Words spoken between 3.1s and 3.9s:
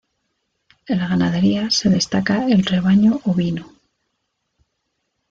ovino.